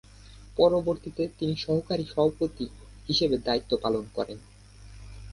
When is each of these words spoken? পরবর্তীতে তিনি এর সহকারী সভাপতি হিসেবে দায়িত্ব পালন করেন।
পরবর্তীতে 0.57 1.23
তিনি 1.37 1.53
এর 1.53 1.61
সহকারী 1.61 2.05
সভাপতি 2.05 2.65
হিসেবে 3.09 3.35
দায়িত্ব 3.37 3.71
পালন 3.77 4.05
করেন। 4.13 4.37